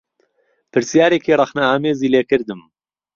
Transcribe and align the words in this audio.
پرسیارێکی 0.71 1.37
ڕخنەئامێزی 1.39 2.11
لێ 2.13 2.21
کردم 2.29 2.61